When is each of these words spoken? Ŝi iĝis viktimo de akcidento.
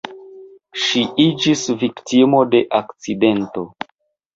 Ŝi 0.83 1.03
iĝis 1.25 1.67
viktimo 1.85 2.43
de 2.57 2.67
akcidento. 2.83 3.73